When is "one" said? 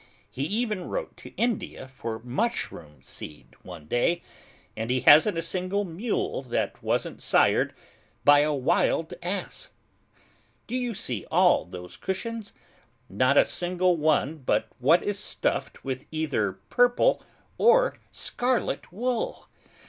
3.61-3.85, 13.95-14.37